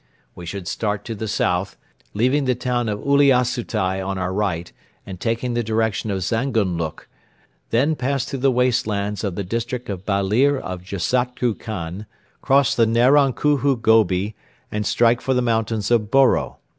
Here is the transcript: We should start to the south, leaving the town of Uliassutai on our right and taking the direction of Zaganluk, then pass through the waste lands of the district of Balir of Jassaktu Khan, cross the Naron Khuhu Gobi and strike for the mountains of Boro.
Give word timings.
We 0.33 0.47
should 0.47 0.67
start 0.67 1.05
to 1.05 1.13
the 1.13 1.27
south, 1.27 1.77
leaving 2.15 2.45
the 2.45 2.55
town 2.55 2.89
of 2.89 3.01
Uliassutai 3.05 4.01
on 4.03 4.17
our 4.17 4.33
right 4.33 4.73
and 5.05 5.19
taking 5.19 5.53
the 5.53 5.61
direction 5.61 6.09
of 6.09 6.23
Zaganluk, 6.23 7.07
then 7.69 7.95
pass 7.95 8.25
through 8.25 8.39
the 8.39 8.51
waste 8.51 8.87
lands 8.87 9.23
of 9.23 9.35
the 9.35 9.43
district 9.43 9.89
of 9.91 10.03
Balir 10.03 10.59
of 10.59 10.81
Jassaktu 10.81 11.53
Khan, 11.59 12.07
cross 12.41 12.73
the 12.73 12.87
Naron 12.87 13.31
Khuhu 13.35 13.79
Gobi 13.79 14.35
and 14.71 14.87
strike 14.87 15.21
for 15.21 15.35
the 15.35 15.41
mountains 15.43 15.91
of 15.91 16.09
Boro. 16.09 16.57